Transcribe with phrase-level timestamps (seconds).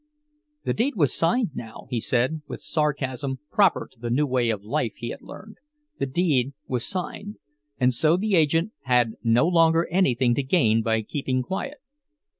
[0.63, 4.63] The deed was signed now, he said, with sarcasm proper to the new way of
[4.63, 7.35] life he had learned—the deed was signed,
[7.79, 11.77] and so the agent had no longer anything to gain by keeping quiet.